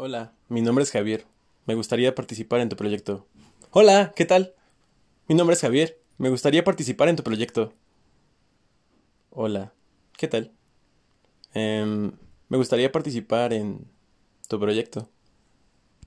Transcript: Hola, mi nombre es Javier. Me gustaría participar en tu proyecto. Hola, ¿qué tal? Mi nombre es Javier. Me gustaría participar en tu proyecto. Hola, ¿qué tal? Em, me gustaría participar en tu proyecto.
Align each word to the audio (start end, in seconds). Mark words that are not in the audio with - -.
Hola, 0.00 0.32
mi 0.48 0.62
nombre 0.62 0.84
es 0.84 0.92
Javier. 0.92 1.26
Me 1.66 1.74
gustaría 1.74 2.14
participar 2.14 2.60
en 2.60 2.68
tu 2.68 2.76
proyecto. 2.76 3.26
Hola, 3.72 4.12
¿qué 4.14 4.24
tal? 4.24 4.54
Mi 5.26 5.34
nombre 5.34 5.54
es 5.54 5.60
Javier. 5.60 5.98
Me 6.18 6.28
gustaría 6.28 6.62
participar 6.62 7.08
en 7.08 7.16
tu 7.16 7.24
proyecto. 7.24 7.72
Hola, 9.30 9.72
¿qué 10.16 10.28
tal? 10.28 10.52
Em, 11.52 12.12
me 12.48 12.56
gustaría 12.56 12.92
participar 12.92 13.52
en 13.52 13.88
tu 14.48 14.60
proyecto. 14.60 15.10